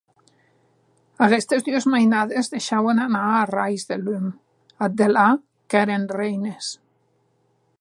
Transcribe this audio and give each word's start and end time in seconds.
Aguestes 1.25 1.65
dues 1.67 1.85
mainades 1.95 2.49
deishauen 2.53 3.01
anar 3.03 3.21
arrais 3.41 3.85
de 3.91 3.99
lum; 4.07 4.25
ath 4.87 4.97
delà, 5.03 5.27
qu’èren 5.75 6.09
reines. 6.21 6.73